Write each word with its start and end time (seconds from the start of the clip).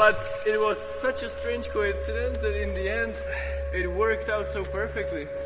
but 0.00 0.18
it 0.46 0.58
was 0.58 0.78
such 1.02 1.22
a 1.22 1.28
strange 1.28 1.68
coincidence 1.68 2.38
that 2.38 2.56
in 2.56 2.72
the 2.72 2.88
end 2.88 3.14
it 3.74 3.86
worked 3.86 4.30
out 4.30 4.48
so 4.50 4.64
perfectly. 4.64 5.28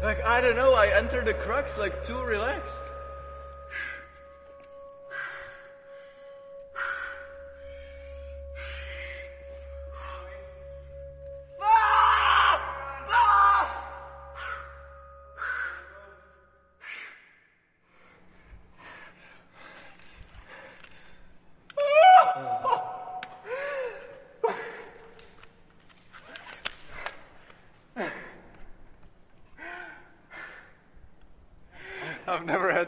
Like, 0.00 0.24
I 0.24 0.40
don't 0.40 0.54
know, 0.54 0.74
I 0.74 0.96
entered 0.96 1.24
the 1.24 1.34
crux 1.34 1.76
like 1.76 2.06
too 2.06 2.22
relaxed. 2.22 2.82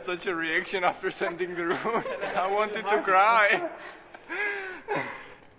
Had 0.00 0.18
such 0.18 0.27
a 0.27 0.34
reaction 0.34 0.84
after 0.84 1.10
sending 1.10 1.54
the 1.54 1.66
room. 1.66 2.04
I 2.36 2.50
wanted 2.50 2.84
to 2.84 3.02
cry. 3.02 3.68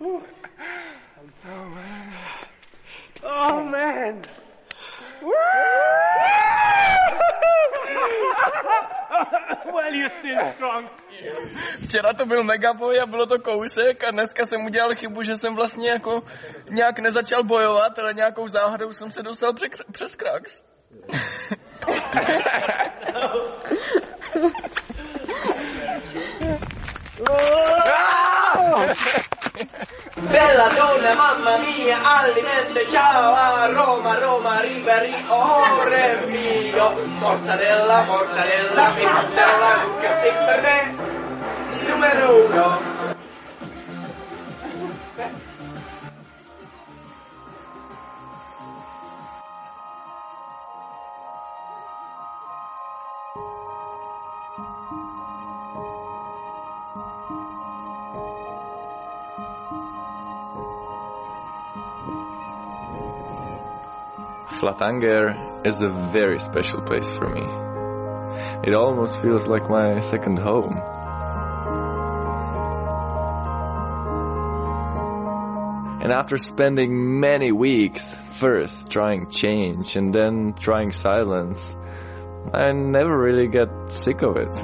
oh 0.00 0.22
man. 1.46 2.12
Oh 3.22 3.64
man. 3.64 4.22
well, 9.72 9.94
you're 9.94 10.08
still 10.08 10.52
strong. 10.54 10.88
Včera 11.82 12.12
to 12.12 12.26
byl 12.26 12.44
megaboj 12.44 13.00
a 13.00 13.06
bylo 13.06 13.26
to 13.26 13.38
kousek 13.38 14.04
a 14.04 14.10
dneska 14.10 14.46
jsem 14.46 14.64
udělal 14.64 14.94
chybu, 14.94 15.22
že 15.22 15.36
jsem 15.36 15.54
vlastně 15.54 15.90
jako 15.90 16.22
nějak 16.70 16.98
nezačal 16.98 17.44
bojovat, 17.44 17.98
ale 17.98 18.14
nějakou 18.14 18.48
záhadou 18.48 18.92
jsem 18.92 19.10
se 19.10 19.22
dostal 19.22 19.54
přes, 19.54 19.68
přes 19.92 20.14
krax. 20.14 20.62
Bella 30.16 30.68
donna, 30.74 31.14
mamma 31.14 31.58
mia, 31.58 32.00
alimento, 32.02 32.80
ciao 32.90 33.34
a 33.34 33.66
Roma, 33.72 34.18
Roma, 34.18 34.60
Riberi, 34.60 35.14
ore 35.28 36.24
mio, 36.26 37.06
mossa 37.20 37.54
della 37.54 38.02
mortadella, 38.02 38.90
della 38.96 39.84
cucca, 39.84 40.10
me, 40.60 40.96
numero 41.86 42.46
uno. 42.46 42.91
Flatanger 64.72 65.66
is 65.66 65.82
a 65.82 65.88
very 65.90 66.38
special 66.38 66.80
place 66.80 67.06
for 67.06 67.28
me. 67.28 67.42
It 68.66 68.74
almost 68.74 69.20
feels 69.20 69.46
like 69.46 69.68
my 69.68 70.00
second 70.00 70.38
home. 70.38 70.78
And 76.02 76.10
after 76.10 76.38
spending 76.38 77.20
many 77.20 77.52
weeks, 77.52 78.14
first 78.36 78.88
trying 78.88 79.28
change 79.28 79.96
and 79.96 80.14
then 80.14 80.54
trying 80.58 80.92
silence, 80.92 81.76
I 82.54 82.72
never 82.72 83.16
really 83.16 83.48
get 83.48 83.68
sick 83.88 84.22
of 84.22 84.38
it. 84.38 84.56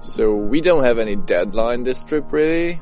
So 0.00 0.32
we 0.32 0.60
don't 0.60 0.84
have 0.84 0.98
any 0.98 1.16
deadline 1.16 1.82
this 1.82 2.04
trip 2.04 2.30
really. 2.30 2.80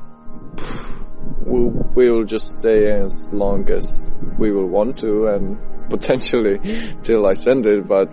We'll, 1.95 2.15
we'll 2.15 2.25
just 2.25 2.59
stay 2.59 2.91
as 2.91 3.29
long 3.31 3.69
as 3.69 4.05
we 4.37 4.51
will 4.51 4.67
want 4.67 4.97
to 4.99 5.27
and 5.27 5.59
potentially 5.89 6.59
till 7.03 7.25
I 7.25 7.33
send 7.33 7.65
it, 7.65 7.87
but 7.87 8.11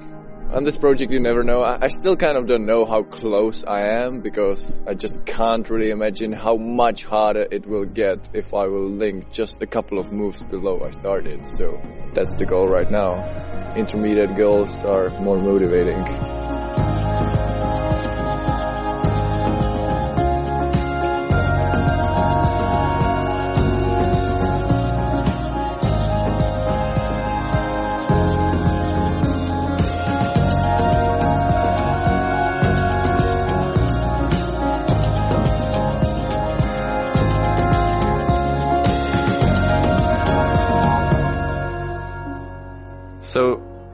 on 0.52 0.64
this 0.64 0.76
project 0.76 1.12
you 1.12 1.20
never 1.20 1.44
know. 1.44 1.62
I 1.62 1.88
still 1.88 2.16
kind 2.16 2.36
of 2.36 2.46
don't 2.46 2.66
know 2.66 2.84
how 2.84 3.04
close 3.04 3.64
I 3.64 4.02
am 4.02 4.20
because 4.20 4.80
I 4.86 4.94
just 4.94 5.24
can't 5.24 5.68
really 5.70 5.91
imagine 5.91 6.32
how 6.32 6.56
much 6.56 7.04
harder 7.04 7.46
it 7.50 7.66
will 7.66 7.84
get 7.84 8.30
if 8.34 8.52
I 8.52 8.66
will 8.66 8.91
link 8.91 9.30
just 9.30 9.62
a 9.62 9.66
couple 9.66 9.98
of 9.98 10.10
moves 10.10 10.42
below 10.42 10.82
I 10.84 10.91
started. 10.91 11.47
So 11.56 11.80
that's 12.12 12.34
the 12.34 12.47
goal 12.47 12.68
right 12.68 12.91
now. 12.91 13.74
Intermediate 13.76 14.36
goals 14.36 14.82
are 14.82 15.10
more 15.20 15.38
motivating. 15.38 16.39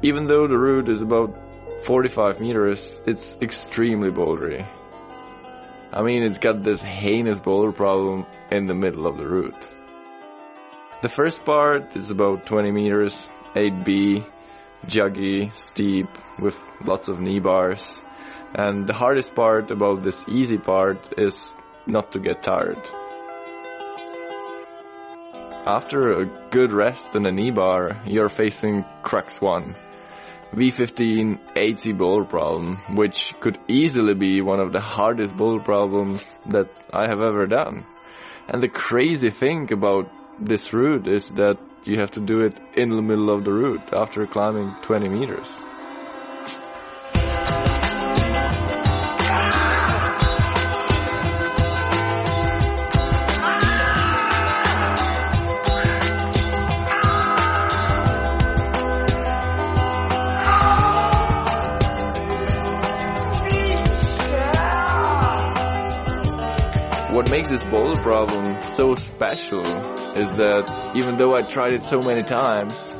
Even 0.02 0.26
though 0.26 0.46
the 0.46 0.58
route 0.58 0.88
is 0.88 1.00
about 1.00 1.34
45 1.84 2.40
meters, 2.40 2.94
it's 3.06 3.36
extremely 3.40 4.10
bouldery. 4.10 4.66
I 5.92 6.02
mean, 6.02 6.22
it's 6.22 6.38
got 6.38 6.62
this 6.62 6.82
heinous 6.82 7.38
boulder 7.38 7.72
problem 7.72 8.26
in 8.50 8.66
the 8.66 8.74
middle 8.74 9.06
of 9.06 9.16
the 9.16 9.26
route. 9.26 9.68
The 11.02 11.08
first 11.08 11.44
part 11.44 11.96
is 11.96 12.10
about 12.10 12.46
20 12.46 12.70
meters, 12.72 13.28
8B, 13.54 14.26
juggy, 14.86 15.56
steep, 15.56 16.08
with 16.38 16.56
lots 16.84 17.08
of 17.08 17.20
knee 17.20 17.40
bars. 17.40 18.02
And 18.54 18.86
the 18.86 18.94
hardest 18.94 19.34
part 19.34 19.70
about 19.70 20.02
this 20.02 20.24
easy 20.28 20.58
part 20.58 21.14
is 21.18 21.54
not 21.86 22.12
to 22.12 22.18
get 22.18 22.42
tired. 22.42 22.80
After 25.66 26.20
a 26.20 26.26
good 26.50 26.72
rest 26.72 27.14
and 27.14 27.26
a 27.26 27.32
knee 27.32 27.50
bar, 27.50 28.00
you're 28.06 28.28
facing 28.28 28.84
Crux 29.02 29.40
1. 29.40 29.74
V15 30.54 31.54
8C 31.54 31.96
boulder 31.98 32.24
problem, 32.24 32.80
which 32.94 33.34
could 33.40 33.58
easily 33.68 34.14
be 34.14 34.40
one 34.40 34.60
of 34.60 34.72
the 34.72 34.80
hardest 34.80 35.36
boulder 35.36 35.62
problems 35.62 36.26
that 36.46 36.68
I 36.92 37.08
have 37.08 37.20
ever 37.20 37.46
done. 37.46 37.84
And 38.48 38.62
the 38.62 38.68
crazy 38.68 39.30
thing 39.30 39.72
about 39.72 40.10
this 40.40 40.72
route 40.72 41.08
is 41.08 41.28
that 41.30 41.58
you 41.84 42.00
have 42.00 42.12
to 42.12 42.20
do 42.20 42.40
it 42.40 42.58
in 42.76 42.90
the 42.90 43.02
middle 43.02 43.30
of 43.30 43.44
the 43.44 43.52
route 43.52 43.92
after 43.92 44.26
climbing 44.26 44.74
20 44.82 45.08
meters. 45.08 45.62
Makes 67.36 67.50
this 67.50 67.66
boulder 67.66 68.00
problem 68.00 68.62
so 68.62 68.94
special 68.94 69.60
is 70.16 70.30
that 70.30 70.92
even 70.96 71.18
though 71.18 71.34
I 71.34 71.42
tried 71.42 71.74
it 71.74 71.84
so 71.84 71.98
many 72.00 72.22
times, 72.22 72.90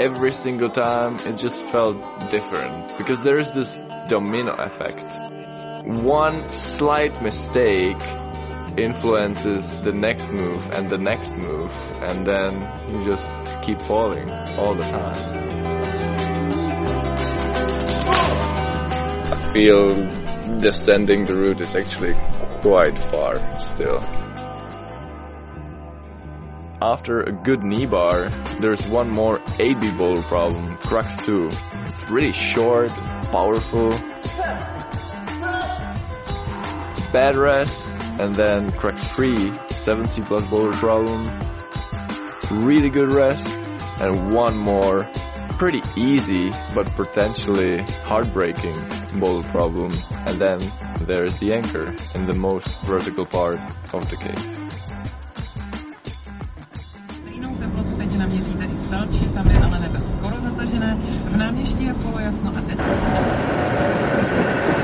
every 0.00 0.32
single 0.32 0.70
time 0.70 1.16
it 1.16 1.36
just 1.36 1.68
felt 1.68 2.30
different 2.30 2.96
because 2.96 3.18
there 3.22 3.38
is 3.38 3.52
this 3.52 3.78
domino 4.08 4.54
effect. 4.56 5.04
One 5.84 6.52
slight 6.52 7.22
mistake 7.22 8.00
influences 8.78 9.78
the 9.82 9.92
next 9.92 10.30
move 10.30 10.66
and 10.72 10.88
the 10.88 10.96
next 10.96 11.34
move 11.36 11.70
and 12.00 12.26
then 12.26 12.62
you 12.88 13.10
just 13.10 13.28
keep 13.60 13.78
falling 13.82 14.30
all 14.56 14.74
the 14.74 14.88
time. 14.88 15.44
I 19.34 19.52
feel 19.52 20.23
descending 20.58 21.24
the 21.24 21.34
route 21.34 21.60
is 21.60 21.74
actually 21.74 22.14
quite 22.62 22.98
far 22.98 23.58
still. 23.58 24.00
after 26.84 27.20
a 27.22 27.32
good 27.32 27.62
knee 27.62 27.86
bar, 27.86 28.28
there's 28.60 28.86
one 28.86 29.10
more 29.10 29.38
8B 29.38 29.96
bowl 29.96 30.22
problem, 30.24 30.66
Crux 30.78 31.14
2. 31.24 31.48
It's 31.86 32.10
really 32.10 32.32
short, 32.32 32.90
powerful, 33.32 33.88
bad 37.10 37.36
rest, 37.36 37.88
and 38.20 38.34
then 38.34 38.70
Crux 38.70 39.02
3, 39.02 39.34
7C 39.34 40.26
plus 40.26 40.44
boulder 40.44 40.76
problem, 40.76 41.22
really 42.50 42.90
good 42.90 43.12
rest, 43.12 43.48
and 44.02 44.34
one 44.34 44.58
more 44.58 45.10
pretty 45.56 45.80
easy 45.96 46.50
but 46.74 46.94
potentially 46.96 47.84
heartbreaking 48.04 48.74
boulder 49.20 49.48
problem. 49.48 49.90
And 50.26 50.40
then 50.40 50.58
there's 51.06 51.36
the 51.36 51.54
anchor 51.54 51.94
in 52.14 52.26
the 52.26 52.36
most 52.38 52.68
vertical 52.82 53.26
part 53.26 53.58
of 53.92 54.08
the 54.10 54.16
cave. 54.16 54.64
Stejnou 57.24 57.56
teplotu 57.56 57.96
teď 57.96 58.16
naměříte 58.16 58.64
i 58.64 58.74
v 58.74 58.90
Telči, 58.90 59.28
tam 59.34 59.50
je 59.50 59.58
ale 59.58 59.80
nebe 59.80 60.00
skoro 60.00 60.40
zatažené, 60.40 60.96
v 61.24 61.36
náměstí 61.36 61.84
je 61.84 61.94
polojasno 61.94 62.52
a 62.56 62.60
10 62.60 64.83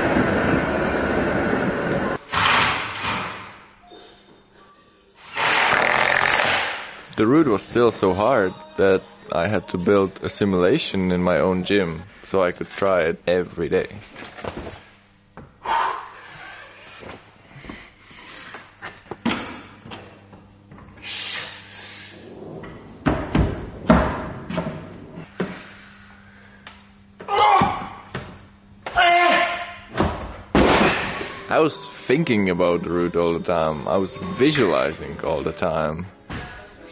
The 7.21 7.27
route 7.27 7.45
was 7.45 7.61
still 7.61 7.91
so 7.91 8.15
hard 8.15 8.51
that 8.77 9.03
I 9.31 9.47
had 9.47 9.69
to 9.69 9.77
build 9.77 10.23
a 10.23 10.27
simulation 10.27 11.11
in 11.11 11.21
my 11.21 11.37
own 11.37 11.65
gym 11.65 12.01
so 12.23 12.41
I 12.41 12.51
could 12.51 12.67
try 12.71 13.01
it 13.09 13.21
every 13.27 13.69
day. 13.69 13.89
I 31.49 31.59
was 31.59 31.85
thinking 31.85 32.49
about 32.49 32.81
the 32.81 32.89
route 32.89 33.15
all 33.15 33.37
the 33.37 33.45
time. 33.45 33.87
I 33.87 33.97
was 33.97 34.17
visualizing 34.17 35.23
all 35.23 35.43
the 35.43 35.51
time. 35.51 36.07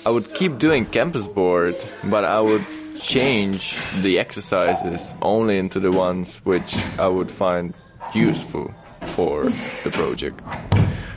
I 0.10 0.12
would 0.12 0.34
keep 0.34 0.58
doing 0.58 0.88
campus 0.88 1.28
board, 1.28 1.76
but 2.04 2.26
I 2.26 2.40
would 2.42 2.66
change 3.00 3.76
the 4.02 4.18
exercises 4.18 5.14
only 5.22 5.60
into 5.60 5.80
the 5.80 5.92
ones 5.92 6.38
which 6.38 6.76
I 6.98 7.08
would 7.08 7.30
find 7.30 7.76
useful 8.12 8.74
for 9.04 9.44
the 9.84 9.92
project. 9.92 10.42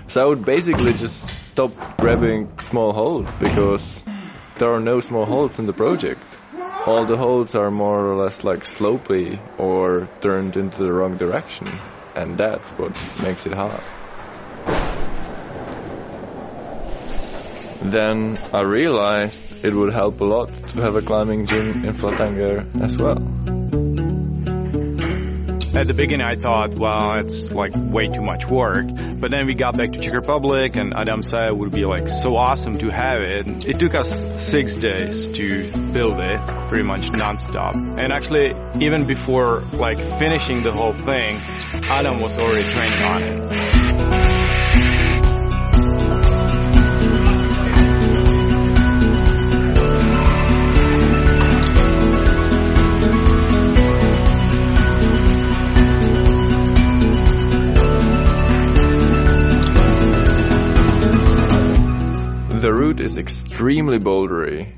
So 0.08 0.22
I 0.22 0.26
would 0.28 0.44
basically 0.44 0.92
just 0.92 1.16
stop 1.48 1.72
grabbing 1.96 2.50
small 2.58 2.92
holes 2.92 3.32
because 3.40 4.02
there 4.58 4.74
are 4.74 4.80
no 4.80 5.00
small 5.00 5.24
holes 5.24 5.58
in 5.58 5.64
the 5.64 5.72
project. 5.72 6.26
All 6.86 7.06
the 7.06 7.16
holes 7.16 7.54
are 7.54 7.70
more 7.70 8.12
or 8.12 8.22
less 8.22 8.44
like 8.44 8.64
slopey 8.64 9.40
or 9.56 10.10
turned 10.20 10.58
into 10.58 10.84
the 10.84 10.92
wrong 10.92 11.16
direction, 11.16 11.66
and 12.14 12.36
that's 12.36 12.68
what 12.72 12.92
makes 13.22 13.46
it 13.46 13.54
hard. 13.54 14.01
Then 17.84 18.38
I 18.52 18.62
realized 18.62 19.64
it 19.64 19.74
would 19.74 19.92
help 19.92 20.20
a 20.20 20.24
lot 20.24 20.48
to 20.68 20.80
have 20.82 20.94
a 20.94 21.02
climbing 21.02 21.46
gym 21.46 21.84
in 21.84 21.92
Flatanger 21.94 22.82
as 22.82 22.96
well. 22.96 23.18
At 25.74 25.88
the 25.88 25.94
beginning, 25.94 26.26
I 26.26 26.36
thought, 26.36 26.78
well, 26.78 27.18
it's 27.24 27.50
like 27.50 27.72
way 27.74 28.06
too 28.06 28.20
much 28.20 28.46
work. 28.46 28.86
But 29.18 29.30
then 29.30 29.46
we 29.46 29.54
got 29.54 29.76
back 29.76 29.92
to 29.92 30.00
Czech 30.00 30.12
Republic, 30.12 30.76
and 30.76 30.92
Adam 30.94 31.22
said 31.22 31.48
it 31.48 31.56
would 31.56 31.72
be 31.72 31.86
like 31.86 32.08
so 32.08 32.36
awesome 32.36 32.74
to 32.74 32.90
have 32.90 33.22
it. 33.22 33.64
It 33.66 33.80
took 33.80 33.94
us 33.94 34.10
six 34.42 34.76
days 34.76 35.28
to 35.30 35.72
build 35.92 36.20
it, 36.20 36.38
pretty 36.68 36.84
much 36.84 37.08
nonstop. 37.08 37.74
And 37.74 38.12
actually, 38.12 38.52
even 38.84 39.06
before 39.06 39.60
like 39.72 39.96
finishing 40.18 40.62
the 40.62 40.72
whole 40.72 40.92
thing, 40.92 41.40
Adam 41.88 42.20
was 42.20 42.36
already 42.36 42.68
training 42.70 43.02
on 43.02 43.22
it. 43.22 43.71
Extremely 63.62 64.00
bouldery, 64.00 64.74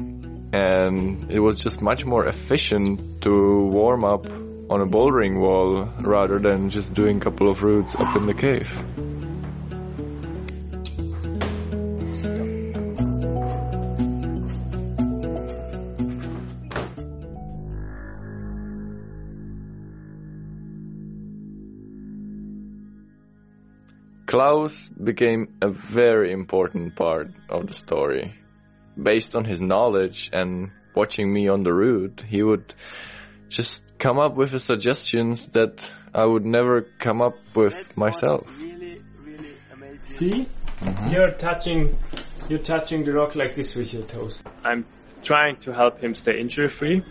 and 0.53 1.31
it 1.31 1.41
was 1.41 1.59
just 1.59 1.81
much 1.81 2.05
more 2.05 2.27
efficient 2.27 3.23
to 3.23 3.31
warm 3.73 4.05
up 4.05 4.27
on 4.69 4.83
a 4.83 4.87
bouldering 4.87 5.41
wall 5.41 5.89
rather 6.03 6.39
than 6.39 6.69
just 6.69 6.93
doing 6.93 7.17
a 7.17 7.21
couple 7.21 7.49
of 7.49 7.63
routes 7.63 7.97
up 7.97 8.15
in 8.15 8.27
the 8.27 8.35
cave. 8.35 8.71
Klaus 24.27 24.91
became 24.91 25.55
a 25.63 25.71
very 25.71 26.33
important 26.33 26.95
part 26.95 27.31
of 27.49 27.67
the 27.67 27.73
story. 27.73 28.44
Based 29.01 29.35
on 29.35 29.45
his 29.45 29.61
knowledge 29.61 30.31
and 30.33 30.71
watching 30.95 31.33
me 31.33 31.49
on 31.49 31.63
the 31.63 31.73
route, 31.73 32.23
he 32.27 32.43
would 32.43 32.75
just 33.49 33.83
come 33.99 34.19
up 34.19 34.37
with 34.37 34.51
the 34.51 34.59
suggestions 34.59 35.49
that 35.49 35.89
I 36.15 36.25
would 36.25 36.45
never 36.45 36.83
come 36.99 37.23
up 37.23 37.37
with 37.55 37.75
myself. 37.97 38.47
Really, 38.57 39.01
really 39.19 39.55
amazing. 39.73 40.07
See? 40.07 40.49
Mm-hmm. 40.79 41.13
You're 41.13 41.31
touching 41.31 41.97
you're 42.49 42.59
touching 42.59 43.05
the 43.05 43.13
rock 43.13 43.37
like 43.37 43.55
this 43.55 43.75
with 43.75 43.95
your 43.95 44.03
toes. 44.03 44.43
I'm 44.63 44.85
trying 45.23 45.57
to 45.61 45.73
help 45.73 46.01
him 46.01 46.15
stay 46.15 46.39
injury 46.39 46.69
free 46.69 47.03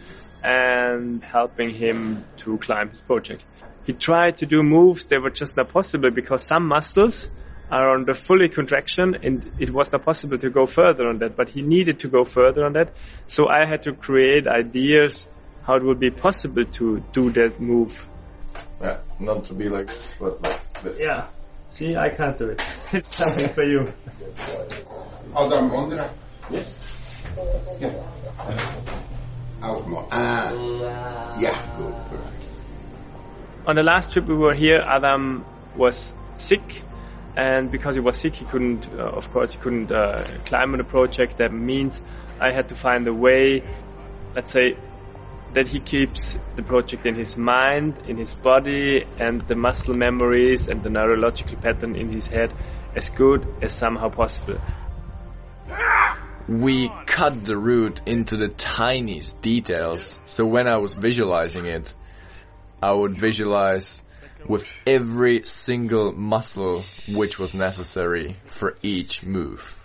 and 0.44 1.24
helping 1.24 1.71
him 1.71 2.25
to 2.38 2.57
climb 2.59 2.89
his 2.89 3.01
project. 3.01 3.44
He 3.86 3.94
tried 3.94 4.38
to 4.38 4.45
do 4.45 4.62
moves 4.62 5.08
that 5.08 5.22
were 5.22 5.31
just 5.31 5.58
not 5.58 5.69
possible 5.69 6.12
because 6.12 6.46
some 6.46 6.67
muscles 6.67 7.29
are 7.72 7.91
on 7.91 8.05
the 8.05 8.13
fully 8.13 8.50
contraction 8.50 9.15
and 9.24 9.51
it 9.60 9.72
was 9.72 9.91
not 9.91 10.03
possible 10.05 10.38
to 10.38 10.50
go 10.50 10.65
further 10.65 11.08
on 11.08 11.20
that, 11.20 11.36
but 11.36 11.50
he 11.50 11.62
needed 11.62 12.00
to 12.00 12.08
go 12.08 12.24
further 12.24 12.65
on 12.65 12.74
that. 12.74 12.93
So 13.27 13.48
I 13.48 13.65
had 13.65 13.84
to 13.84 13.93
create 13.93 14.48
ideas 14.48 15.27
how 15.63 15.75
it 15.75 15.84
would 15.84 16.00
be 16.00 16.12
possible 16.12 16.65
to 16.65 17.03
do 17.13 17.32
that 17.32 17.60
move. 17.60 18.08
Yeah, 18.82 19.00
not 19.20 19.46
to 19.46 19.53
be 19.53 19.70
like 19.70 19.88
this, 19.88 20.13
but 20.20 20.41
like 20.43 20.82
this. 20.84 21.00
Yeah. 21.00 21.27
See, 21.70 21.96
I 21.96 22.10
can't 22.10 22.38
do 22.38 22.50
it. 22.50 22.62
it's 22.93 23.15
something 23.15 23.50
for 23.50 23.63
you. 23.63 23.91
Adam, 25.36 25.72
on 25.72 25.89
the 25.89 26.10
Yes. 26.50 26.88
Yeah. 27.79 27.93
Out 29.62 29.88
more. 29.88 30.08
Ah. 30.12 31.39
Yeah, 31.39 31.77
good, 31.77 31.96
perfect. 32.10 32.43
On 33.65 33.75
the 33.75 33.84
last 33.84 34.12
trip 34.12 34.27
we 34.27 34.36
were 34.36 34.53
here, 34.53 34.84
Adam 34.86 35.46
was 35.77 36.13
sick 36.38 36.84
and 37.36 37.72
because 37.72 37.96
he 37.96 38.02
was 38.02 38.16
sick 38.16 38.36
he 38.36 38.46
couldn't 38.46 38.90
uh, 38.94 39.04
of 39.04 39.32
course 39.32 39.54
he 39.54 39.60
couldn't 39.60 39.92
uh, 39.92 40.24
climb 40.46 40.72
on 40.74 40.78
the 40.78 40.84
project 40.84 41.38
that 41.38 41.52
means 41.52 42.02
i 42.40 42.52
had 42.52 42.68
to 42.68 42.75
find 42.75 43.08
a 43.08 43.13
way 43.13 43.63
let's 44.36 44.52
say 44.52 44.78
that 45.54 45.68
he 45.68 45.80
keeps 45.80 46.36
the 46.56 46.63
project 46.63 47.06
in 47.06 47.16
his 47.16 47.38
mind 47.38 47.98
in 48.08 48.18
his 48.18 48.36
body 48.36 49.06
and 49.20 49.42
the 49.48 49.56
muscle 49.56 49.94
memories 49.94 50.68
and 50.68 50.84
the 50.84 50.90
neurological 50.90 51.58
pattern 51.58 51.96
in 51.96 52.12
his 52.12 52.28
head 52.28 52.54
as 52.96 53.10
good 53.10 53.48
as 53.62 53.74
somehow 53.74 54.10
possible 54.10 54.60
we 56.48 56.92
cut 57.06 57.46
the 57.46 57.56
route 57.56 58.02
into 58.06 58.36
the 58.36 58.50
tiniest 58.50 59.42
details. 59.42 60.20
So 60.25 60.46
when 60.46 60.68
I 60.68 60.78
was 60.78 60.94
visualizing 60.94 61.66
it, 61.66 61.94
I 62.82 62.92
would 62.92 63.18
visualize 63.18 64.04
with 64.47 64.63
every 64.85 65.45
single 65.45 66.12
muscle 66.13 66.83
which 67.09 67.39
was 67.39 67.53
necessary 67.53 68.35
for 68.45 68.77
each 68.81 69.23
move. 69.23 69.75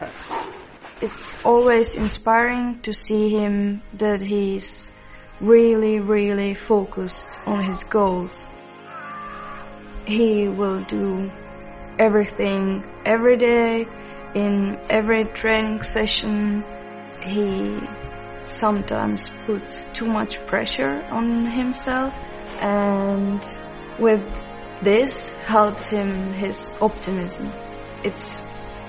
It's 1.02 1.34
always 1.46 1.96
inspiring 1.96 2.80
to 2.82 2.92
see 2.92 3.30
him 3.30 3.80
that 3.94 4.20
he's 4.20 4.90
really, 5.40 5.98
really 5.98 6.52
focused 6.52 7.28
on 7.46 7.64
his 7.64 7.84
goals. 7.84 8.44
He 10.04 10.46
will 10.48 10.84
do 10.84 11.30
everything 11.98 12.84
every 13.06 13.38
day 13.38 13.88
in 14.34 14.78
every 14.90 15.24
training 15.24 15.82
session. 15.82 16.64
He 17.22 17.80
sometimes 18.44 19.30
puts 19.46 19.84
too 19.92 20.06
much 20.06 20.44
pressure 20.46 21.02
on 21.10 21.46
himself 21.50 22.14
and 22.60 23.42
with 23.98 24.22
this 24.82 25.30
helps 25.44 25.90
him 25.90 26.32
his 26.32 26.74
optimism. 26.80 27.52
It's 28.02 28.40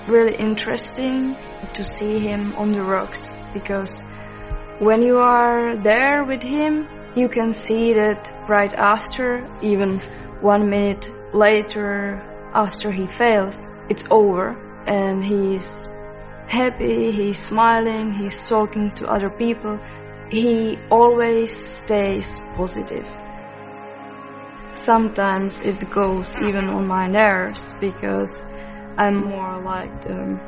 really 0.08 0.34
interesting 0.34 1.36
to 1.74 1.84
see 1.84 2.18
him 2.18 2.54
on 2.56 2.72
the 2.72 2.82
rocks 2.82 3.28
because 3.52 4.02
when 4.78 5.02
you 5.02 5.18
are 5.18 5.76
there 5.76 6.24
with 6.24 6.42
him, 6.42 6.88
you 7.14 7.28
can 7.28 7.52
see 7.52 7.92
that 7.92 8.34
right 8.48 8.72
after, 8.72 9.46
even 9.60 10.00
one 10.40 10.70
minute 10.70 11.10
later 11.34 12.20
after 12.54 12.90
he 12.90 13.06
fails, 13.06 13.66
it's 13.88 14.04
over 14.10 14.56
and 14.86 15.24
he's 15.24 15.86
happy, 16.46 17.12
he's 17.12 17.38
smiling, 17.38 18.12
he's 18.12 18.44
talking 18.44 18.92
to 18.96 19.06
other 19.06 19.30
people. 19.30 19.80
He 20.30 20.78
always 20.90 21.54
stays 21.54 22.40
positive. 22.56 23.06
Sometimes 24.72 25.60
it 25.60 25.90
goes 25.90 26.34
even 26.36 26.68
on 26.68 26.86
my 26.86 27.06
nerves 27.06 27.72
because 27.80 28.44
I'm 28.96 29.28
more 29.28 29.60
like 29.60 30.02
the 30.02 30.40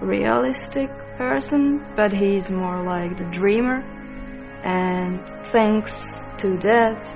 realistic 0.00 0.90
person, 1.16 1.84
but 1.96 2.12
he's 2.12 2.50
more 2.50 2.84
like 2.84 3.16
the 3.16 3.24
dreamer. 3.24 3.82
And 4.62 5.26
thanks 5.46 6.24
to 6.38 6.56
that, 6.58 7.08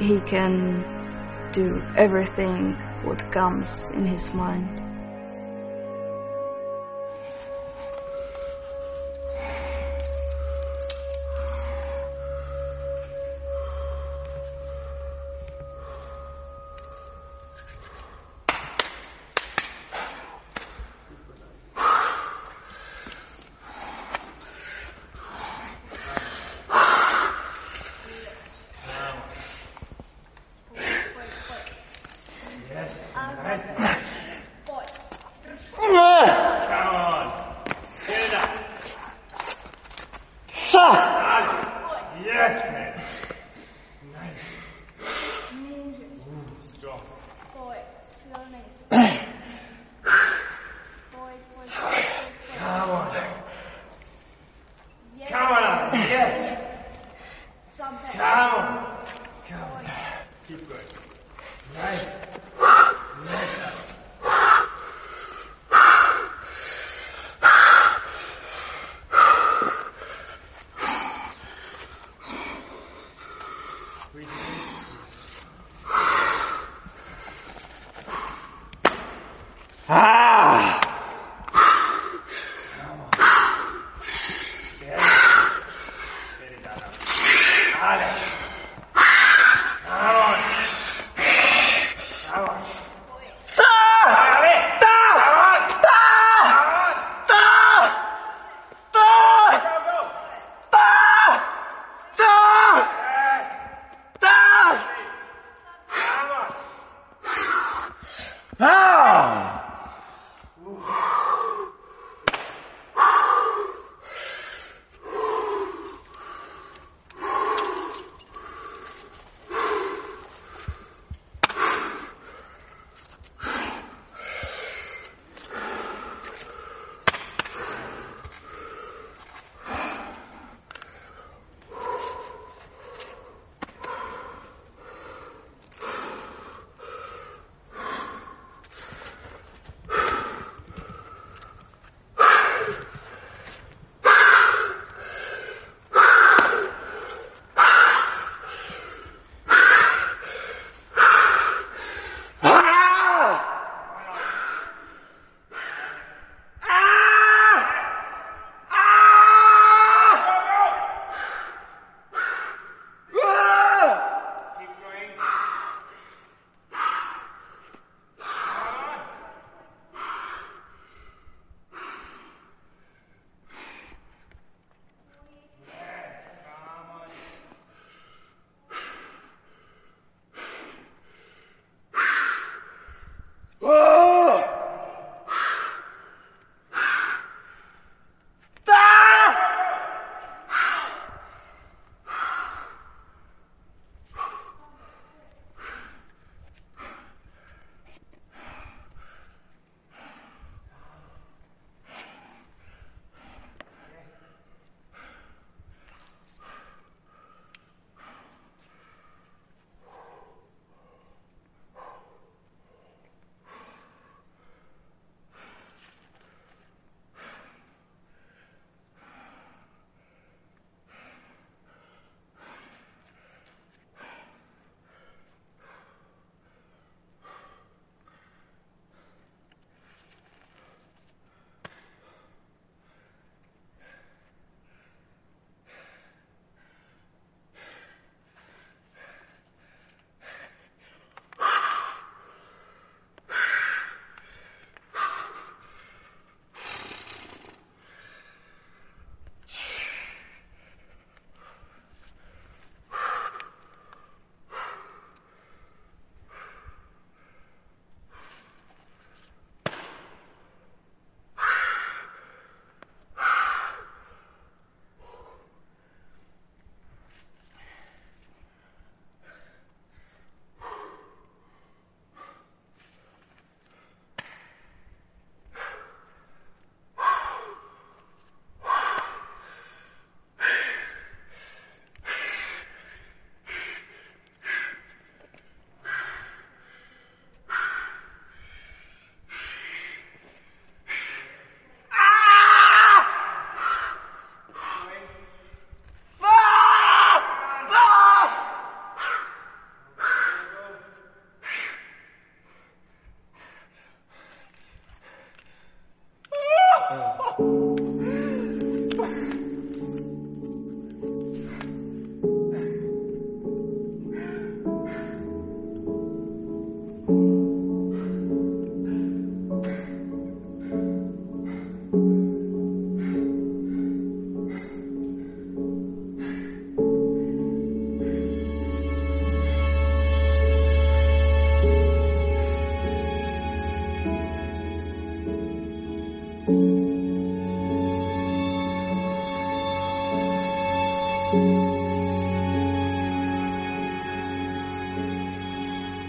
he 0.00 0.20
can 0.20 1.50
do 1.52 1.82
everything 1.96 2.76
what 3.04 3.30
comes 3.32 3.90
in 3.90 4.04
his 4.04 4.32
mind. 4.34 4.85